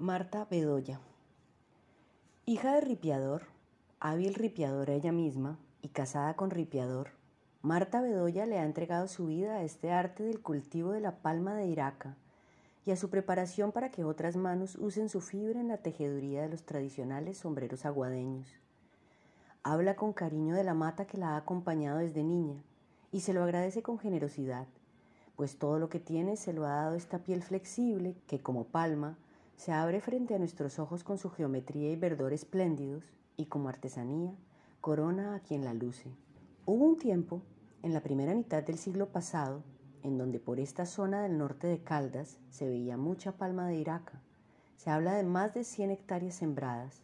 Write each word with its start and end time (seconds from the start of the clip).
Marta 0.00 0.46
Bedoya. 0.48 1.00
Hija 2.46 2.74
de 2.74 2.82
ripiador, 2.82 3.46
hábil 3.98 4.34
ripiadora 4.34 4.92
ella 4.92 5.10
misma 5.10 5.58
y 5.82 5.88
casada 5.88 6.36
con 6.36 6.50
ripiador, 6.50 7.10
Marta 7.62 8.00
Bedoya 8.00 8.46
le 8.46 8.60
ha 8.60 8.64
entregado 8.64 9.08
su 9.08 9.26
vida 9.26 9.56
a 9.56 9.64
este 9.64 9.90
arte 9.90 10.22
del 10.22 10.40
cultivo 10.40 10.92
de 10.92 11.00
la 11.00 11.16
palma 11.16 11.56
de 11.56 11.66
Iraca 11.66 12.14
y 12.86 12.92
a 12.92 12.96
su 12.96 13.10
preparación 13.10 13.72
para 13.72 13.90
que 13.90 14.04
otras 14.04 14.36
manos 14.36 14.76
usen 14.76 15.08
su 15.08 15.20
fibra 15.20 15.58
en 15.58 15.66
la 15.66 15.78
tejeduría 15.78 16.42
de 16.42 16.48
los 16.50 16.62
tradicionales 16.62 17.38
sombreros 17.38 17.84
aguadeños. 17.84 18.46
Habla 19.64 19.96
con 19.96 20.12
cariño 20.12 20.54
de 20.54 20.62
la 20.62 20.74
mata 20.74 21.08
que 21.08 21.18
la 21.18 21.30
ha 21.30 21.38
acompañado 21.38 21.98
desde 21.98 22.22
niña 22.22 22.62
y 23.10 23.22
se 23.22 23.32
lo 23.32 23.42
agradece 23.42 23.82
con 23.82 23.98
generosidad, 23.98 24.68
pues 25.34 25.58
todo 25.58 25.80
lo 25.80 25.88
que 25.88 25.98
tiene 25.98 26.36
se 26.36 26.52
lo 26.52 26.66
ha 26.66 26.82
dado 26.82 26.94
esta 26.94 27.18
piel 27.18 27.42
flexible 27.42 28.14
que 28.28 28.38
como 28.38 28.62
palma 28.62 29.18
se 29.58 29.72
abre 29.72 30.00
frente 30.00 30.36
a 30.36 30.38
nuestros 30.38 30.78
ojos 30.78 31.02
con 31.02 31.18
su 31.18 31.30
geometría 31.30 31.90
y 31.90 31.96
verdor 31.96 32.32
espléndidos 32.32 33.04
y 33.36 33.46
como 33.46 33.68
artesanía 33.68 34.32
corona 34.80 35.34
a 35.34 35.40
quien 35.40 35.64
la 35.64 35.74
luce. 35.74 36.14
Hubo 36.64 36.84
un 36.84 36.96
tiempo, 36.96 37.42
en 37.82 37.92
la 37.92 38.00
primera 38.00 38.34
mitad 38.34 38.62
del 38.62 38.78
siglo 38.78 39.08
pasado, 39.08 39.64
en 40.04 40.16
donde 40.16 40.38
por 40.38 40.60
esta 40.60 40.86
zona 40.86 41.22
del 41.22 41.36
norte 41.36 41.66
de 41.66 41.82
Caldas 41.82 42.38
se 42.50 42.68
veía 42.68 42.96
mucha 42.96 43.32
palma 43.32 43.66
de 43.66 43.74
Iraca. 43.74 44.22
Se 44.76 44.90
habla 44.90 45.14
de 45.14 45.24
más 45.24 45.54
de 45.54 45.64
100 45.64 45.90
hectáreas 45.90 46.36
sembradas. 46.36 47.02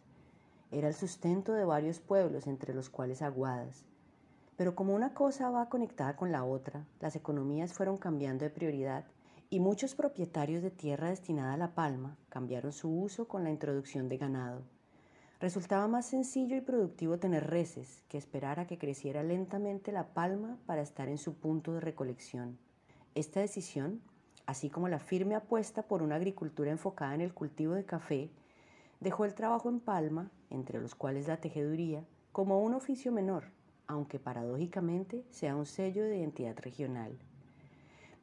Era 0.71 0.87
el 0.87 0.93
sustento 0.93 1.51
de 1.51 1.65
varios 1.65 1.99
pueblos, 1.99 2.47
entre 2.47 2.73
los 2.73 2.89
cuales 2.89 3.21
Aguadas. 3.21 3.83
Pero 4.55 4.75
como 4.75 4.95
una 4.95 5.13
cosa 5.13 5.49
va 5.49 5.67
conectada 5.67 6.15
con 6.15 6.31
la 6.31 6.45
otra, 6.45 6.85
las 7.01 7.17
economías 7.17 7.73
fueron 7.73 7.97
cambiando 7.97 8.45
de 8.45 8.49
prioridad 8.49 9.03
y 9.49 9.59
muchos 9.59 9.95
propietarios 9.95 10.61
de 10.61 10.71
tierra 10.71 11.09
destinada 11.09 11.53
a 11.53 11.57
la 11.57 11.75
palma 11.75 12.17
cambiaron 12.29 12.71
su 12.71 12.89
uso 12.89 13.27
con 13.27 13.43
la 13.43 13.51
introducción 13.51 14.09
de 14.09 14.17
ganado. 14.17 14.63
Resultaba 15.39 15.87
más 15.87 16.05
sencillo 16.05 16.55
y 16.55 16.61
productivo 16.61 17.19
tener 17.19 17.47
reses 17.47 18.03
que 18.07 18.17
esperar 18.17 18.59
a 18.59 18.67
que 18.67 18.77
creciera 18.77 19.21
lentamente 19.21 19.91
la 19.91 20.13
palma 20.13 20.57
para 20.65 20.81
estar 20.81 21.09
en 21.09 21.17
su 21.17 21.35
punto 21.35 21.73
de 21.73 21.81
recolección. 21.81 22.57
Esta 23.15 23.41
decisión, 23.41 24.01
así 24.45 24.69
como 24.69 24.87
la 24.87 24.99
firme 24.99 25.35
apuesta 25.35 25.83
por 25.83 26.01
una 26.01 26.15
agricultura 26.15 26.71
enfocada 26.71 27.15
en 27.15 27.21
el 27.21 27.33
cultivo 27.33 27.73
de 27.73 27.85
café, 27.85 28.31
dejó 28.99 29.25
el 29.25 29.35
trabajo 29.35 29.69
en 29.69 29.81
palma, 29.81 30.31
entre 30.49 30.79
los 30.79 30.95
cuales 30.95 31.27
la 31.27 31.37
tejeduría, 31.37 32.03
como 32.31 32.61
un 32.61 32.73
oficio 32.73 33.11
menor, 33.11 33.45
aunque 33.87 34.19
paradójicamente 34.19 35.25
sea 35.29 35.55
un 35.55 35.65
sello 35.65 36.03
de 36.03 36.17
identidad 36.17 36.57
regional. 36.59 37.17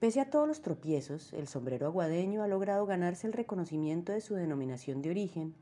Pese 0.03 0.19
a 0.19 0.29
todos 0.29 0.49
los 0.49 0.63
tropiezos, 0.63 1.33
el 1.33 1.47
sombrero 1.47 1.87
aguadeño 1.87 2.43
ha 2.43 2.49
logrado 2.49 2.87
ganarse 2.87 3.29
el 3.29 3.33
reconocimiento 3.33 4.11
de 4.11 4.21
su 4.21 4.35
denominación 4.35 5.01
de 5.01 5.11
origen 5.11 5.55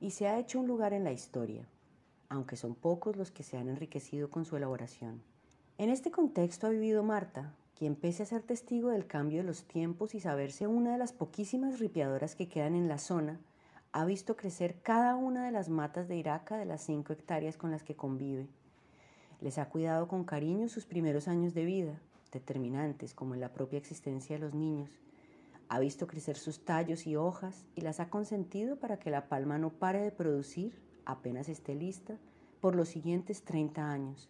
y 0.00 0.10
se 0.10 0.26
ha 0.26 0.40
hecho 0.40 0.58
un 0.58 0.66
lugar 0.66 0.92
en 0.92 1.04
la 1.04 1.12
historia, 1.12 1.68
aunque 2.28 2.56
son 2.56 2.74
pocos 2.74 3.14
los 3.14 3.30
que 3.30 3.44
se 3.44 3.56
han 3.56 3.68
enriquecido 3.68 4.28
con 4.28 4.44
su 4.44 4.56
elaboración. 4.56 5.22
En 5.78 5.88
este 5.88 6.10
contexto 6.10 6.66
ha 6.66 6.70
vivido 6.70 7.04
Marta, 7.04 7.54
quien 7.78 7.94
pese 7.94 8.24
a 8.24 8.26
ser 8.26 8.42
testigo 8.42 8.88
del 8.88 9.06
cambio 9.06 9.38
de 9.38 9.46
los 9.46 9.62
tiempos 9.62 10.16
y 10.16 10.20
saberse 10.20 10.66
una 10.66 10.90
de 10.90 10.98
las 10.98 11.12
poquísimas 11.12 11.78
ripiadoras 11.78 12.34
que 12.34 12.48
quedan 12.48 12.74
en 12.74 12.88
la 12.88 12.98
zona, 12.98 13.38
ha 13.92 14.04
visto 14.04 14.34
crecer 14.34 14.80
cada 14.82 15.14
una 15.14 15.46
de 15.46 15.52
las 15.52 15.68
matas 15.68 16.08
de 16.08 16.16
Iraca 16.16 16.56
de 16.56 16.64
las 16.64 16.82
cinco 16.82 17.12
hectáreas 17.12 17.56
con 17.56 17.70
las 17.70 17.84
que 17.84 17.94
convive. 17.94 18.48
Les 19.40 19.58
ha 19.58 19.68
cuidado 19.68 20.08
con 20.08 20.24
cariño 20.24 20.68
sus 20.68 20.86
primeros 20.86 21.28
años 21.28 21.54
de 21.54 21.64
vida, 21.64 22.00
determinantes 22.30 23.14
como 23.14 23.34
en 23.34 23.40
la 23.40 23.52
propia 23.52 23.78
existencia 23.78 24.36
de 24.36 24.42
los 24.42 24.54
niños. 24.54 24.90
Ha 25.68 25.80
visto 25.80 26.06
crecer 26.06 26.36
sus 26.36 26.64
tallos 26.64 27.06
y 27.06 27.16
hojas 27.16 27.66
y 27.74 27.80
las 27.80 27.98
ha 28.00 28.08
consentido 28.08 28.76
para 28.76 28.98
que 28.98 29.10
la 29.10 29.28
palma 29.28 29.58
no 29.58 29.70
pare 29.70 30.00
de 30.00 30.12
producir, 30.12 30.80
apenas 31.04 31.48
esté 31.48 31.74
lista, 31.74 32.18
por 32.60 32.74
los 32.74 32.88
siguientes 32.88 33.42
30 33.42 33.90
años. 33.90 34.28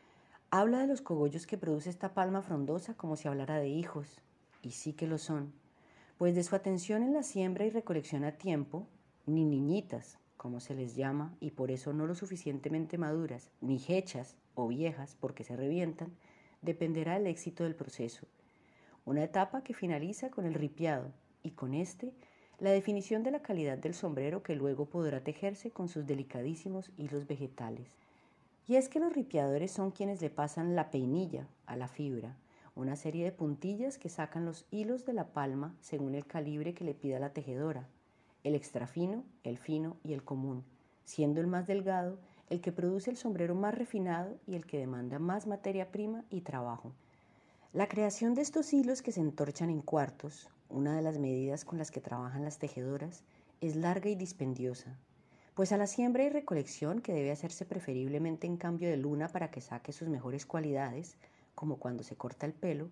Habla 0.50 0.80
de 0.80 0.86
los 0.86 1.02
cogollos 1.02 1.47
que 1.47 1.58
produce 1.58 1.90
esta 1.90 2.14
palma 2.14 2.42
frondosa 2.42 2.95
como 2.95 3.17
si 3.17 3.29
hablara 3.29 3.58
de 3.58 3.68
hijos, 3.68 4.23
y 4.62 4.70
sí 4.70 4.92
que 4.92 5.06
lo 5.06 5.18
son, 5.18 5.52
pues 6.18 6.35
de 6.35 6.42
su 6.42 6.56
atención 6.56 7.02
en 7.02 7.12
la 7.12 7.23
siembra 7.23 7.67
y 7.67 7.70
recolección 7.70 8.24
a 8.24 8.33
tiempo, 8.33 8.86
ni 9.27 9.45
niñitas, 9.45 10.18
como 10.36 10.61
se 10.61 10.74
les 10.74 10.95
llama, 10.95 11.36
y 11.40 11.51
por 11.51 11.70
eso 11.70 11.92
no 11.92 12.06
lo 12.06 12.14
suficientemente 12.14 12.96
maduras, 12.96 13.51
ni 13.61 13.83
hechas 13.89 14.36
o 14.55 14.68
viejas 14.68 15.17
porque 15.20 15.45
se 15.45 15.56
revientan, 15.56 16.17
dependerá 16.67 17.17
el 17.17 17.27
éxito 17.27 17.65
del 17.65 17.75
proceso. 17.75 18.27
Una 19.07 19.25
etapa 19.25 19.63
que 19.63 19.73
finaliza 19.73 20.31
con 20.31 20.45
el 20.45 20.53
ripiado 20.53 21.13
y 21.43 21.53
con 21.53 21.73
este 21.73 22.13
la 22.59 22.71
definición 22.71 23.23
de 23.23 23.31
la 23.31 23.41
calidad 23.41 23.79
del 23.79 23.95
sombrero 23.95 24.43
que 24.43 24.57
luego 24.57 24.87
podrá 24.87 25.23
tejerse 25.23 25.71
con 25.71 25.89
sus 25.89 26.07
delicadísimos 26.07 26.91
hilos 26.99 27.27
vegetales. 27.27 27.97
Y 28.67 28.77
es 28.77 28.89
que 28.89 28.99
los 28.99 29.13
ripiadores 29.13 29.71
son 29.71 29.91
quienes 29.91 30.21
le 30.21 30.29
pasan 30.29 30.75
la 30.75 30.91
peinilla 30.91 31.47
a 31.67 31.77
la 31.77 31.87
fibra, 31.87 32.37
una 32.75 32.97
serie 32.97 33.25
de 33.25 33.33
puntillas 33.33 33.97
que 33.97 34.09
sacan 34.09 34.45
los 34.45 34.67
hilos 34.71 35.07
de 35.07 35.13
la 35.13 35.29
palma 35.33 35.75
según 35.81 36.15
el 36.15 36.27
calibre 36.27 36.75
que 36.75 36.85
le 36.85 36.95
pida 36.95 37.19
la 37.19 37.33
tejedora, 37.33 37.89
el 38.43 38.55
extra 38.55 38.87
fino, 38.87 39.25
el 39.45 39.57
fino 39.57 39.97
y 40.03 40.15
el 40.15 40.25
común, 40.25 40.65
siendo 41.05 41.41
el 41.41 41.47
más 41.47 41.67
delgado 41.67 42.19
el 42.48 42.61
que 42.61 42.73
produce 42.73 43.11
el 43.11 43.17
sombrero 43.17 43.55
más 43.55 43.74
refinado 43.74 44.39
y 44.46 44.55
el 44.55 44.67
que 44.67 44.79
demanda 44.79 45.18
más 45.18 45.46
materia 45.46 45.90
prima 45.90 46.24
y 46.30 46.42
trabajo. 46.42 46.92
La 47.73 47.89
creación 47.89 48.34
de 48.34 48.42
estos 48.42 48.73
hilos 48.73 49.02
que 49.02 49.12
se 49.12 49.20
entorchan 49.20 49.68
en 49.68 49.83
cuartos, 49.83 50.48
una 50.68 50.96
de 50.96 51.02
las 51.02 51.18
medidas 51.18 51.64
con 51.64 51.79
las 51.79 51.90
que 51.90 52.01
trabajan 52.01 52.45
las 52.45 52.58
tejedoras, 52.58 53.24
es 53.61 53.77
larga 53.77 54.08
y 54.08 54.14
dispendiosa, 54.14 54.96
pues 55.55 55.73
a 55.73 55.77
la 55.77 55.86
siembra 55.86 56.23
y 56.23 56.29
recolección, 56.29 57.01
que 57.01 57.12
debe 57.12 57.33
hacerse 57.33 57.64
preferiblemente 57.64 58.46
en 58.46 58.56
cambio 58.56 58.89
de 58.89 58.96
luna 58.96 59.29
para 59.29 59.51
que 59.51 59.61
saque 59.61 59.92
sus 59.92 60.08
mejores 60.08 60.46
cualidades, 60.46 61.17
como 61.55 61.79
cuando 61.79 62.02
se 62.02 62.17
corta 62.17 62.46
el 62.46 62.52
pelo, 62.52 62.90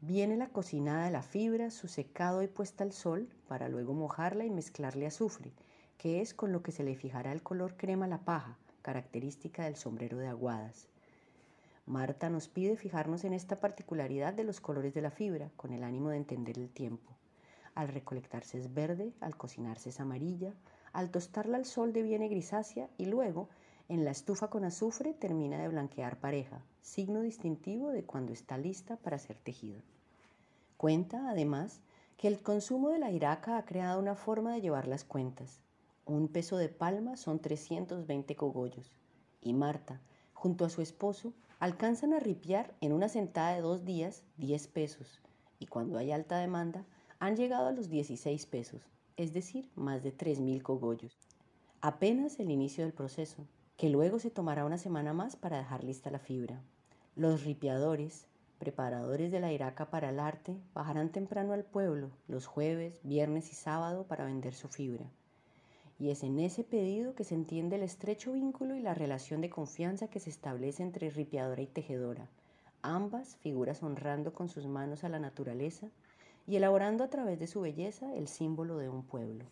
viene 0.00 0.36
la 0.36 0.48
cocinada 0.48 1.06
de 1.06 1.10
la 1.10 1.22
fibra, 1.22 1.70
su 1.70 1.88
secado 1.88 2.42
y 2.42 2.46
puesta 2.46 2.84
al 2.84 2.92
sol, 2.92 3.28
para 3.48 3.68
luego 3.68 3.94
mojarla 3.94 4.44
y 4.44 4.50
mezclarle 4.50 5.06
azufre, 5.06 5.52
que 5.98 6.20
es 6.20 6.34
con 6.34 6.52
lo 6.52 6.62
que 6.62 6.72
se 6.72 6.84
le 6.84 6.94
fijará 6.94 7.32
el 7.32 7.42
color 7.42 7.76
crema 7.76 8.04
a 8.04 8.08
la 8.08 8.18
paja, 8.18 8.58
característica 8.84 9.64
del 9.64 9.76
sombrero 9.76 10.18
de 10.18 10.28
aguadas. 10.28 10.86
Marta 11.86 12.28
nos 12.28 12.48
pide 12.48 12.76
fijarnos 12.76 13.24
en 13.24 13.32
esta 13.32 13.58
particularidad 13.58 14.34
de 14.34 14.44
los 14.44 14.60
colores 14.60 14.92
de 14.92 15.00
la 15.00 15.10
fibra, 15.10 15.50
con 15.56 15.72
el 15.72 15.82
ánimo 15.82 16.10
de 16.10 16.18
entender 16.18 16.58
el 16.58 16.68
tiempo. 16.68 17.10
Al 17.74 17.88
recolectarse 17.88 18.58
es 18.58 18.74
verde, 18.74 19.14
al 19.20 19.36
cocinarse 19.36 19.88
es 19.88 20.00
amarilla, 20.00 20.52
al 20.92 21.10
tostarla 21.10 21.56
al 21.56 21.64
sol 21.64 21.94
deviene 21.94 22.28
grisácea 22.28 22.90
y 22.98 23.06
luego, 23.06 23.48
en 23.88 24.04
la 24.04 24.10
estufa 24.10 24.48
con 24.48 24.64
azufre, 24.64 25.14
termina 25.14 25.58
de 25.58 25.68
blanquear 25.68 26.20
pareja, 26.20 26.62
signo 26.82 27.22
distintivo 27.22 27.88
de 27.88 28.04
cuando 28.04 28.32
está 28.34 28.58
lista 28.58 28.96
para 28.96 29.18
ser 29.18 29.38
tejida. 29.38 29.80
Cuenta, 30.76 31.30
además, 31.30 31.80
que 32.18 32.28
el 32.28 32.42
consumo 32.42 32.90
de 32.90 32.98
la 32.98 33.10
iraca 33.10 33.56
ha 33.56 33.64
creado 33.64 33.98
una 33.98 34.14
forma 34.14 34.52
de 34.52 34.60
llevar 34.60 34.86
las 34.86 35.04
cuentas. 35.04 35.63
Un 36.06 36.28
peso 36.28 36.58
de 36.58 36.68
palma 36.68 37.16
son 37.16 37.38
320 37.38 38.36
cogollos. 38.36 38.92
Y 39.40 39.54
Marta, 39.54 40.02
junto 40.34 40.66
a 40.66 40.68
su 40.68 40.82
esposo, 40.82 41.32
alcanzan 41.58 42.12
a 42.12 42.20
ripiar 42.20 42.74
en 42.82 42.92
una 42.92 43.08
sentada 43.08 43.54
de 43.54 43.62
dos 43.62 43.86
días 43.86 44.22
10 44.36 44.68
pesos. 44.68 45.22
Y 45.58 45.66
cuando 45.66 45.96
hay 45.96 46.12
alta 46.12 46.36
demanda, 46.36 46.84
han 47.20 47.36
llegado 47.36 47.68
a 47.68 47.72
los 47.72 47.88
16 47.88 48.44
pesos, 48.44 48.82
es 49.16 49.32
decir, 49.32 49.70
más 49.76 50.02
de 50.02 50.14
3.000 50.14 50.60
cogollos. 50.60 51.16
Apenas 51.80 52.38
el 52.38 52.50
inicio 52.50 52.84
del 52.84 52.92
proceso, 52.92 53.46
que 53.78 53.88
luego 53.88 54.18
se 54.18 54.30
tomará 54.30 54.66
una 54.66 54.76
semana 54.76 55.14
más 55.14 55.36
para 55.36 55.56
dejar 55.56 55.84
lista 55.84 56.10
la 56.10 56.18
fibra. 56.18 56.60
Los 57.16 57.44
ripiadores, 57.44 58.26
preparadores 58.58 59.32
de 59.32 59.40
la 59.40 59.54
iraca 59.54 59.88
para 59.88 60.10
el 60.10 60.20
arte, 60.20 60.60
bajarán 60.74 61.12
temprano 61.12 61.54
al 61.54 61.64
pueblo 61.64 62.10
los 62.28 62.44
jueves, 62.44 63.00
viernes 63.04 63.50
y 63.50 63.54
sábado 63.54 64.06
para 64.06 64.26
vender 64.26 64.52
su 64.52 64.68
fibra 64.68 65.10
y 66.04 66.10
es 66.10 66.22
en 66.22 66.38
ese 66.38 66.64
pedido 66.64 67.14
que 67.14 67.24
se 67.24 67.34
entiende 67.34 67.76
el 67.76 67.82
estrecho 67.82 68.34
vínculo 68.34 68.74
y 68.74 68.80
la 68.80 68.92
relación 68.92 69.40
de 69.40 69.48
confianza 69.48 70.08
que 70.08 70.20
se 70.20 70.28
establece 70.28 70.82
entre 70.82 71.08
ripiadora 71.08 71.62
y 71.62 71.66
tejedora, 71.66 72.28
ambas 72.82 73.36
figuras 73.36 73.82
honrando 73.82 74.34
con 74.34 74.50
sus 74.50 74.66
manos 74.66 75.02
a 75.02 75.08
la 75.08 75.18
naturaleza 75.18 75.88
y 76.46 76.56
elaborando 76.56 77.04
a 77.04 77.08
través 77.08 77.38
de 77.38 77.46
su 77.46 77.62
belleza 77.62 78.14
el 78.14 78.28
símbolo 78.28 78.76
de 78.76 78.90
un 78.90 79.02
pueblo. 79.02 79.46